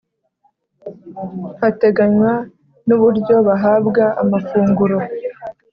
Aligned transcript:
hateganywa 1.59 2.33
nuburyo 2.85 3.35
bahabwa 3.47 4.03
amafunguro 4.21 4.97